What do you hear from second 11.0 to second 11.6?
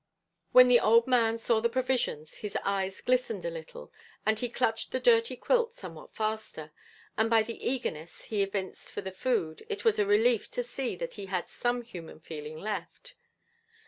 he had